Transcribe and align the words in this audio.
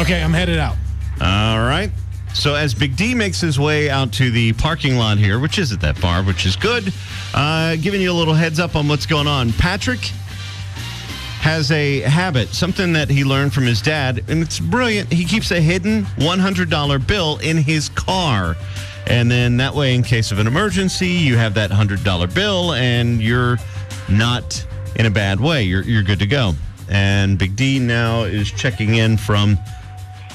Okay, 0.00 0.22
I'm 0.22 0.32
headed 0.32 0.58
out. 0.58 0.76
All 1.20 1.58
right. 1.58 1.90
So 2.32 2.54
as 2.54 2.72
Big 2.72 2.96
D 2.96 3.14
makes 3.14 3.38
his 3.38 3.60
way 3.60 3.90
out 3.90 4.10
to 4.14 4.30
the 4.30 4.54
parking 4.54 4.96
lot 4.96 5.18
here, 5.18 5.38
which 5.38 5.58
isn't 5.58 5.78
that 5.82 5.98
far, 5.98 6.22
which 6.22 6.46
is 6.46 6.56
good, 6.56 6.90
uh, 7.34 7.76
giving 7.76 8.00
you 8.00 8.10
a 8.10 8.14
little 8.14 8.32
heads 8.32 8.58
up 8.58 8.76
on 8.76 8.88
what's 8.88 9.04
going 9.04 9.26
on. 9.26 9.52
Patrick 9.52 10.00
has 11.40 11.70
a 11.70 12.00
habit, 12.00 12.48
something 12.48 12.94
that 12.94 13.10
he 13.10 13.24
learned 13.24 13.52
from 13.52 13.64
his 13.64 13.82
dad, 13.82 14.24
and 14.28 14.42
it's 14.42 14.58
brilliant. 14.58 15.12
He 15.12 15.26
keeps 15.26 15.50
a 15.50 15.60
hidden 15.60 16.04
$100 16.16 17.06
bill 17.06 17.36
in 17.38 17.58
his 17.58 17.90
car. 17.90 18.56
And 19.06 19.30
then 19.30 19.58
that 19.58 19.74
way, 19.74 19.94
in 19.94 20.02
case 20.02 20.32
of 20.32 20.38
an 20.38 20.46
emergency, 20.46 21.08
you 21.08 21.36
have 21.36 21.52
that 21.54 21.70
$100 21.70 22.34
bill 22.34 22.72
and 22.72 23.20
you're 23.20 23.58
not 24.08 24.66
in 24.96 25.04
a 25.04 25.10
bad 25.10 25.40
way. 25.40 25.64
You're, 25.64 25.82
you're 25.82 26.02
good 26.02 26.20
to 26.20 26.26
go. 26.26 26.54
And 26.88 27.38
Big 27.38 27.54
D 27.54 27.78
now 27.78 28.22
is 28.22 28.50
checking 28.50 28.94
in 28.94 29.18
from 29.18 29.58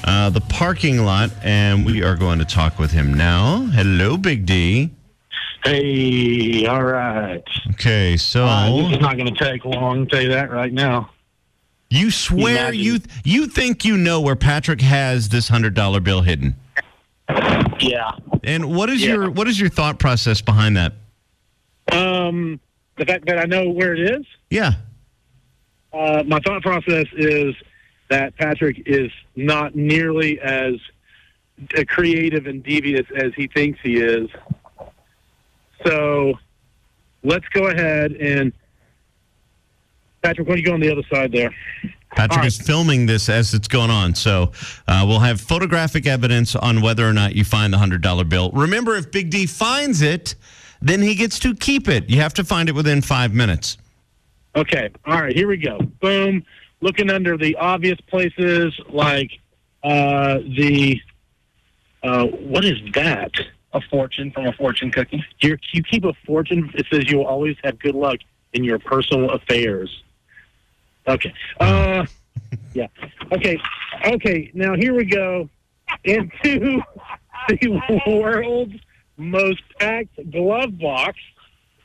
uh, 0.04 0.30
the 0.30 0.40
parking 0.40 1.04
lot, 1.04 1.30
and 1.42 1.84
we 1.86 2.02
are 2.02 2.16
going 2.16 2.38
to 2.38 2.44
talk 2.44 2.78
with 2.78 2.90
him 2.92 3.12
now. 3.14 3.66
Hello, 3.72 4.16
Big 4.16 4.46
D. 4.46 4.90
Hey, 5.64 6.66
all 6.66 6.84
right. 6.84 7.42
Okay, 7.72 8.16
so 8.16 8.44
Uh, 8.44 8.76
this 8.82 8.92
is 8.96 9.00
not 9.00 9.16
going 9.16 9.32
to 9.34 9.44
take 9.44 9.64
long. 9.64 10.00
I'll 10.00 10.06
tell 10.06 10.22
you 10.22 10.28
that 10.28 10.50
right 10.50 10.72
now. 10.72 11.10
you 11.90 12.10
swear 12.10 12.68
Imagine- 12.68 12.80
you 12.80 13.00
you 13.24 13.46
think 13.46 13.84
you 13.84 13.96
know 13.96 14.20
where 14.20 14.34
Patrick 14.36 14.80
has 14.80 15.28
this 15.28 15.48
hundred 15.48 15.74
dollar 15.74 16.00
bill 16.00 16.22
hidden, 16.22 16.54
Yeah. 17.80 18.10
and 18.44 18.74
what 18.74 18.90
is 18.90 19.02
Yeah. 19.02 19.14
your 19.14 19.30
what 19.30 19.46
is 19.48 19.58
your 19.58 19.68
thought 19.70 19.98
process 19.98 20.40
behind 20.40 20.76
that? 20.76 20.92
Um, 21.92 22.58
the 22.96 23.04
fact 23.06 23.26
that 23.26 23.38
I 23.38 23.44
know 23.44 23.68
where 23.70 23.94
it 23.94 24.00
is. 24.18 24.26
Yeah, 24.50 24.72
Uh, 25.92 26.22
my 26.26 26.38
thought 26.40 26.62
process 26.62 27.06
is 27.16 27.54
that 28.08 28.36
Patrick 28.36 28.82
is 28.86 29.10
not 29.34 29.74
nearly 29.74 30.40
as 30.40 30.74
creative 31.88 32.46
and 32.46 32.62
devious 32.62 33.06
as 33.16 33.32
he 33.34 33.46
thinks 33.48 33.78
he 33.82 33.96
is. 33.96 34.28
So 35.84 36.34
let's 37.22 37.46
go 37.48 37.68
ahead 37.68 38.12
and 38.12 38.52
Patrick, 40.22 40.48
why 40.48 40.54
don't 40.54 40.58
you 40.58 40.66
go 40.66 40.74
on 40.74 40.80
the 40.80 40.90
other 40.90 41.04
side 41.12 41.30
there? 41.30 41.54
Patrick 42.16 42.38
right. 42.38 42.46
is 42.46 42.58
filming 42.58 43.06
this 43.06 43.28
as 43.28 43.54
it's 43.54 43.68
going 43.68 43.90
on, 43.90 44.14
so 44.14 44.50
uh, 44.88 45.04
we'll 45.06 45.20
have 45.20 45.40
photographic 45.40 46.06
evidence 46.06 46.56
on 46.56 46.80
whether 46.80 47.08
or 47.08 47.12
not 47.12 47.36
you 47.36 47.44
find 47.44 47.72
the 47.72 47.78
hundred 47.78 48.02
dollar 48.02 48.24
bill. 48.24 48.50
Remember, 48.52 48.96
if 48.96 49.12
Big 49.12 49.30
D 49.30 49.46
finds 49.46 50.02
it, 50.02 50.34
then 50.80 51.02
he 51.02 51.14
gets 51.14 51.38
to 51.40 51.54
keep 51.54 51.88
it. 51.88 52.08
You 52.08 52.20
have 52.20 52.34
to 52.34 52.44
find 52.44 52.68
it 52.68 52.74
within 52.74 53.02
five 53.02 53.34
minutes. 53.34 53.76
Okay. 54.56 54.90
All 55.04 55.20
right. 55.20 55.36
Here 55.36 55.46
we 55.46 55.58
go. 55.58 55.78
Boom. 56.00 56.44
Looking 56.80 57.10
under 57.10 57.36
the 57.36 57.56
obvious 57.56 57.98
places 58.02 58.78
like 58.88 59.30
uh, 59.82 60.38
the 60.56 61.00
uh, 62.02 62.26
what 62.26 62.64
is 62.64 62.78
that? 62.94 63.32
A 63.72 63.80
fortune 63.90 64.30
from 64.30 64.46
a 64.46 64.52
fortune 64.52 64.90
cookie. 64.90 65.24
You're, 65.40 65.58
you 65.72 65.82
keep 65.82 66.04
a 66.04 66.12
fortune. 66.26 66.70
It 66.74 66.86
says 66.90 67.10
you 67.10 67.18
will 67.18 67.26
always 67.26 67.56
have 67.64 67.78
good 67.78 67.94
luck 67.94 68.18
in 68.52 68.62
your 68.64 68.78
personal 68.78 69.30
affairs. 69.30 70.02
Okay. 71.08 71.32
Uh, 71.60 72.06
yeah. 72.74 72.86
Okay. 73.32 73.58
Okay. 74.06 74.50
Now 74.54 74.74
here 74.76 74.94
we 74.94 75.04
go 75.04 75.48
into 76.04 76.82
the 77.48 78.00
world's 78.06 78.74
most 79.16 79.62
packed 79.80 80.18
glove 80.30 80.78
box, 80.78 81.18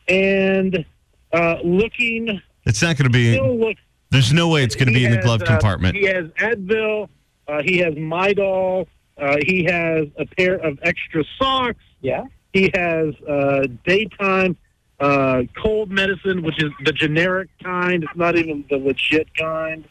and 0.08 0.86
uh, 1.34 1.56
looking 1.64 2.42
It's 2.66 2.82
not 2.82 2.98
going 2.98 3.06
to 3.06 3.10
be. 3.10 3.34
still 3.34 3.58
look 3.58 3.78
There's 4.12 4.34
no 4.34 4.50
way 4.50 4.64
it's 4.64 4.76
going 4.76 4.88
to 4.88 4.94
He 4.94 5.00
be 5.00 5.06
in 5.06 5.12
the 5.12 5.22
glove 5.22 5.42
uh, 5.42 5.46
compartment. 5.46 5.96
He 5.96 6.06
has 6.06 6.26
Advil. 6.40 7.08
Uh, 7.48 7.62
he 7.64 7.78
has 7.80 7.94
Midol. 7.96 8.86
Uh, 9.18 9.38
he 9.46 9.64
has 9.64 10.08
a 10.18 10.26
pair 10.26 10.56
of 10.56 10.78
extra 10.84 11.24
socks. 11.38 11.80
Yeah. 12.02 12.26
He 12.54 12.70
has 12.74 13.16
uh, 13.28 13.68
daytime 13.86 14.58
uh, 15.00 15.44
cold 15.62 15.90
medicine, 15.90 16.44
which 16.44 16.62
is 16.62 16.72
the 16.84 16.92
generic 16.92 17.50
kind. 17.64 18.04
It's 18.04 18.16
not 18.16 18.36
even 18.36 18.66
the 18.70 18.78
legit 18.78 19.34
kind. 19.36 19.86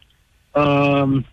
Um, 0.55 1.25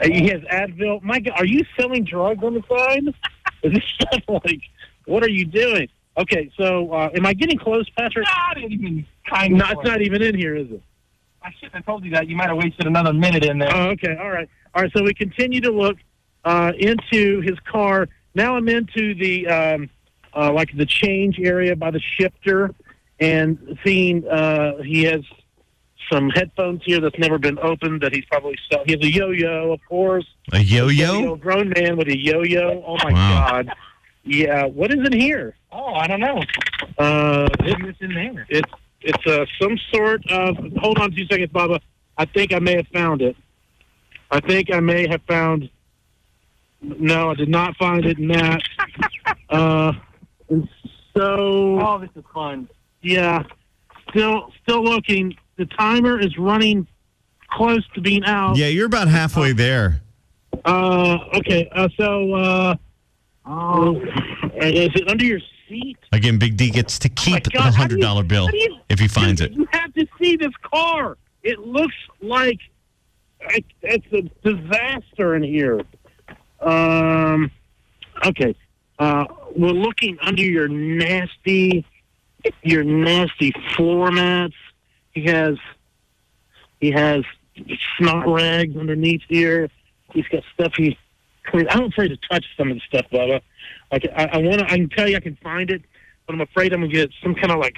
uh, 0.00 0.08
he 0.08 0.28
has 0.28 0.40
Advil. 0.42 1.02
My 1.02 1.20
God, 1.20 1.34
are 1.38 1.46
you 1.46 1.64
selling 1.78 2.04
drugs 2.04 2.42
on 2.42 2.54
the 2.54 2.62
side? 2.68 3.04
is 3.62 3.72
this 3.72 3.84
stuff 3.94 4.22
like? 4.44 4.60
What 5.06 5.22
are 5.22 5.30
you 5.30 5.44
doing? 5.44 5.88
Okay, 6.16 6.50
so 6.56 6.92
uh, 6.92 7.10
am 7.14 7.26
I 7.26 7.34
getting 7.34 7.58
close, 7.58 7.88
Patrick? 7.90 8.26
Didn't 8.54 8.72
even 8.72 9.06
kind 9.28 9.52
of. 9.52 9.58
No, 9.58 9.80
it's 9.80 9.88
not 9.88 10.00
even 10.00 10.22
in 10.22 10.36
here, 10.36 10.56
is 10.56 10.70
it? 10.70 10.82
I 11.44 11.50
shouldn't 11.52 11.74
have 11.74 11.84
told 11.86 12.04
you 12.04 12.10
that. 12.12 12.26
You 12.28 12.36
might 12.36 12.48
have 12.48 12.56
wasted 12.56 12.86
another 12.86 13.12
minute 13.12 13.44
in 13.44 13.58
there. 13.58 13.70
Oh, 13.74 13.88
okay. 13.90 14.16
All 14.18 14.30
right. 14.30 14.48
All 14.74 14.82
right. 14.82 14.90
So 14.96 15.02
we 15.04 15.12
continue 15.14 15.60
to 15.60 15.70
look 15.70 15.96
uh, 16.44 16.72
into 16.78 17.40
his 17.42 17.58
car. 17.70 18.08
Now 18.34 18.56
I'm 18.56 18.68
into 18.68 19.14
the 19.14 19.46
um, 19.46 19.90
uh, 20.34 20.52
like 20.52 20.76
the 20.76 20.86
change 20.86 21.38
area 21.38 21.76
by 21.76 21.90
the 21.90 22.00
shifter, 22.00 22.74
and 23.20 23.78
seeing 23.84 24.26
uh, 24.26 24.78
he 24.82 25.04
has 25.04 25.20
some 26.12 26.28
headphones 26.30 26.82
here 26.84 27.00
that's 27.00 27.18
never 27.18 27.38
been 27.38 27.58
opened 27.60 28.00
that 28.02 28.14
he's 28.14 28.24
probably 28.26 28.56
sell. 28.70 28.82
He 28.84 28.92
has 28.92 29.00
a 29.02 29.10
yo-yo, 29.10 29.72
of 29.72 29.80
course. 29.88 30.26
A 30.52 30.58
yo-yo? 30.60 31.34
A 31.34 31.36
Grown 31.36 31.70
man 31.70 31.96
with 31.96 32.08
a 32.08 32.18
yo-yo. 32.18 32.82
Oh 32.86 32.96
my 33.04 33.12
Wow. 33.12 33.50
God. 33.50 33.72
Yeah. 34.24 34.64
What 34.66 34.90
is 34.92 34.98
in 35.06 35.12
here? 35.12 35.54
oh, 35.72 35.92
I 35.94 36.06
don't 36.06 36.20
know. 36.20 36.40
Uh, 36.98 37.48
it, 37.60 37.78
Maybe 37.78 37.88
it's 37.88 38.00
in 38.00 38.14
there. 38.14 38.46
it's 38.48 38.70
it's 39.04 39.26
uh, 39.26 39.44
some 39.60 39.78
sort 39.92 40.22
of. 40.30 40.56
Hold 40.78 40.98
on 40.98 41.12
two 41.12 41.26
seconds, 41.26 41.50
Baba. 41.52 41.80
I 42.18 42.24
think 42.24 42.52
I 42.52 42.58
may 42.58 42.76
have 42.76 42.88
found 42.88 43.22
it. 43.22 43.36
I 44.30 44.40
think 44.40 44.72
I 44.72 44.80
may 44.80 45.06
have 45.08 45.22
found. 45.28 45.68
No, 46.82 47.30
I 47.30 47.34
did 47.34 47.48
not 47.48 47.76
find 47.76 48.04
it 48.04 48.18
in 48.18 48.28
that. 48.28 48.60
Uh, 49.50 49.92
and 50.48 50.68
so 51.16 51.78
Oh, 51.80 51.98
this 51.98 52.10
is 52.16 52.24
fun. 52.32 52.68
yeah, 53.02 53.42
still 54.10 54.52
still 54.62 54.82
looking. 54.82 55.34
The 55.56 55.66
timer 55.66 56.18
is 56.18 56.36
running 56.38 56.86
close 57.50 57.86
to 57.94 58.00
being 58.00 58.24
out. 58.24 58.56
Yeah, 58.56 58.66
you're 58.66 58.86
about 58.86 59.06
halfway 59.08 59.52
there. 59.52 60.00
Uh, 60.64 61.18
okay. 61.34 61.68
Uh, 61.72 61.88
so 61.96 62.32
uh, 62.34 62.76
Oh, 63.46 63.96
is 64.00 64.90
it 64.94 65.08
under 65.08 65.24
your 65.24 65.40
Again, 66.12 66.38
Big 66.38 66.56
D 66.56 66.70
gets 66.70 66.98
to 67.00 67.08
keep 67.08 67.44
the 67.44 67.50
God, 67.50 67.62
how 67.62 67.70
do 67.70 67.76
hundred 67.76 67.96
you- 67.98 68.02
dollar 68.02 68.22
bill 68.22 68.48
you- 68.52 68.78
if 68.88 68.98
he 68.98 69.08
finds 69.08 69.40
Dude, 69.40 69.52
it. 69.52 69.56
You 69.56 69.68
have 69.72 69.92
to 69.94 70.06
see 70.20 70.36
this 70.36 70.52
car. 70.62 71.16
It 71.42 71.58
looks 71.60 71.94
like 72.22 72.60
it, 73.50 73.64
it's 73.82 74.06
a 74.12 74.22
disaster 74.48 75.34
in 75.36 75.42
here. 75.42 75.80
Um, 76.60 77.50
okay. 78.24 78.54
Uh, 78.98 79.24
we're 79.56 79.68
looking 79.70 80.16
under 80.22 80.42
your 80.42 80.68
nasty, 80.68 81.84
your 82.62 82.84
nasty 82.84 83.52
floor 83.74 84.10
mats. 84.10 84.54
He 85.12 85.24
has, 85.24 85.56
he 86.80 86.90
has 86.92 87.24
snot 87.98 88.26
rags 88.26 88.76
underneath 88.76 89.22
here. 89.28 89.68
He's 90.12 90.26
got 90.28 90.42
stuff 90.54 90.72
he. 90.76 90.96
I'm 91.70 91.84
afraid 91.84 92.08
to 92.08 92.16
touch 92.28 92.44
some 92.56 92.70
of 92.70 92.76
the 92.76 92.80
stuff, 92.86 93.06
Bubba. 93.12 93.40
Like 93.92 94.06
I, 94.16 94.24
I 94.24 94.36
want 94.38 94.60
to. 94.60 94.66
I 94.66 94.76
can 94.76 94.88
tell 94.88 95.08
you 95.08 95.16
I 95.16 95.20
can 95.20 95.36
find 95.42 95.70
it, 95.70 95.82
but 96.26 96.34
I'm 96.34 96.40
afraid 96.40 96.72
I'm 96.72 96.80
gonna 96.80 96.92
get 96.92 97.10
some 97.22 97.34
kind 97.34 97.52
of 97.52 97.58
like 97.58 97.76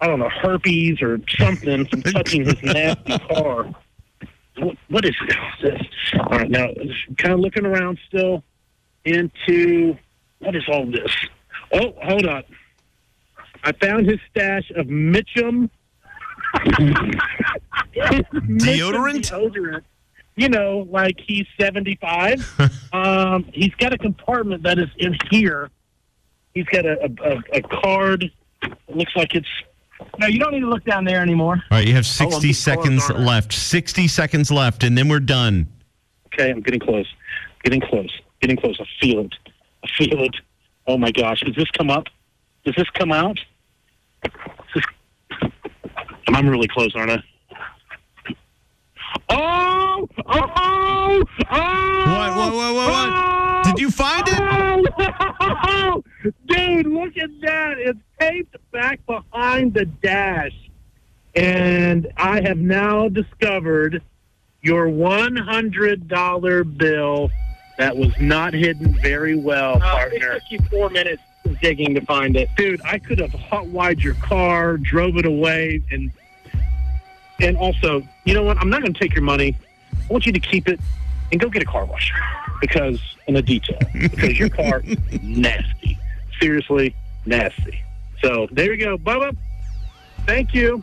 I 0.00 0.06
don't 0.06 0.18
know, 0.20 0.28
herpes 0.28 1.02
or 1.02 1.18
something 1.38 1.86
from 1.86 2.02
touching 2.12 2.44
his 2.44 2.62
nasty 2.62 3.18
car. 3.18 3.74
What, 4.58 4.76
what 4.88 5.04
is 5.04 5.14
this? 5.62 5.80
All 6.18 6.38
right, 6.38 6.50
now 6.50 6.66
kind 7.16 7.32
of 7.34 7.40
looking 7.40 7.64
around 7.64 7.98
still 8.08 8.42
into 9.04 9.96
what 10.40 10.54
is 10.54 10.64
all 10.68 10.86
this? 10.86 11.14
Oh, 11.72 11.94
hold 12.02 12.26
on. 12.26 12.44
I 13.64 13.72
found 13.72 14.06
his 14.08 14.20
stash 14.30 14.70
of 14.76 14.86
Mitchum 14.86 15.68
Deodorant? 17.94 19.24
deodorant. 19.24 19.82
You 20.38 20.48
know, 20.48 20.86
like 20.88 21.16
he's 21.18 21.46
75. 21.60 22.70
um, 22.92 23.44
he's 23.52 23.74
got 23.74 23.92
a 23.92 23.98
compartment 23.98 24.62
that 24.62 24.78
is 24.78 24.86
in 24.96 25.18
here. 25.32 25.68
He's 26.54 26.64
got 26.66 26.86
a, 26.86 27.10
a, 27.24 27.58
a, 27.58 27.62
card. 27.82 28.30
It 28.62 28.96
looks 28.96 29.16
like 29.16 29.34
it's 29.34 29.48
no, 30.20 30.28
you 30.28 30.38
don't 30.38 30.52
need 30.52 30.60
to 30.60 30.68
look 30.68 30.84
down 30.84 31.04
there 31.04 31.22
anymore. 31.22 31.54
All 31.72 31.78
right, 31.78 31.86
you 31.86 31.92
have 31.94 32.04
Oh, 32.04 32.30
60 32.30 32.40
getting 32.40 32.54
seconds 32.54 33.10
left. 33.10 33.52
60 33.52 34.06
seconds 34.06 34.52
left, 34.52 34.84
and 34.84 34.96
then 34.96 35.08
we're 35.08 35.18
done. 35.18 35.66
Okay, 36.26 36.52
I'm 36.52 36.60
getting 36.60 36.78
close. 36.78 37.12
Getting 37.64 37.80
close. 37.80 38.20
Getting 38.40 38.56
close. 38.58 38.78
I 38.80 38.86
feel 39.00 39.20
it. 39.24 39.34
I 39.82 39.88
feel 39.98 40.22
it. 40.22 40.36
Oh 40.86 40.98
my 40.98 41.10
gosh. 41.10 41.40
Does 41.40 41.56
this 41.56 41.70
come 41.72 41.90
up? 41.90 42.04
Does 42.64 42.76
this 42.76 42.88
come 42.90 43.10
out? 43.10 43.40
This... 44.72 44.84
I'm 46.28 46.48
really 46.48 46.68
close, 46.68 46.94
aren't 46.94 47.10
I? 47.10 47.22
Oh! 49.30 50.08
Oh! 50.26 51.22
Oh! 51.50 52.04
What, 52.06 52.36
what, 52.36 52.52
what, 52.52 52.74
what, 52.74 52.88
what? 52.88 53.08
Oh! 53.12 53.62
Did 53.64 53.78
you 53.78 53.90
find 53.90 54.24
it? 54.26 54.38
Oh! 55.40 56.04
Dude, 56.46 56.86
look 56.86 57.16
at 57.16 57.30
that. 57.42 57.78
It's 57.78 57.98
taped 58.20 58.56
back 58.72 59.04
behind 59.06 59.74
the 59.74 59.84
dash. 59.84 60.52
And 61.34 62.10
I 62.16 62.40
have 62.40 62.58
now 62.58 63.08
discovered 63.08 64.02
your 64.62 64.86
$100 64.88 66.78
bill 66.78 67.30
That 67.78 67.96
was 67.96 68.12
not 68.18 68.54
hidden 68.54 68.98
very 69.00 69.36
well, 69.36 69.80
Uh, 69.82 70.08
it 70.10 70.20
took 70.20 70.42
you 70.50 70.58
four 70.68 70.90
minutes 70.90 71.22
digging 71.62 71.94
to 71.94 72.00
find 72.02 72.36
it. 72.36 72.48
Dude, 72.56 72.80
I 72.84 72.98
could 72.98 73.20
have 73.20 73.32
hot 73.32 73.66
wired 73.66 74.00
your 74.00 74.14
car, 74.14 74.76
drove 74.76 75.16
it 75.16 75.26
away, 75.26 75.80
and 75.90 76.10
and 77.40 77.56
also, 77.56 78.02
you 78.24 78.34
know 78.34 78.42
what? 78.42 78.58
I'm 78.58 78.70
not 78.70 78.82
going 78.82 78.92
to 78.92 78.98
take 78.98 79.14
your 79.14 79.24
money. 79.24 79.56
I 79.92 80.12
want 80.12 80.26
you 80.26 80.32
to 80.32 80.40
keep 80.40 80.68
it 80.68 80.80
and 81.30 81.40
go 81.40 81.48
get 81.48 81.62
a 81.62 81.66
car 81.66 81.84
wash 81.84 82.12
because 82.60 83.00
in 83.26 83.36
a 83.36 83.42
detail 83.42 83.78
because 83.92 84.38
your 84.38 84.48
car 84.48 84.82
nasty, 85.22 85.98
seriously 86.40 86.94
nasty. 87.26 87.80
So 88.22 88.48
there 88.50 88.72
you 88.72 88.84
go, 88.84 88.98
Bubba. 88.98 89.36
Thank 90.26 90.54
you. 90.54 90.82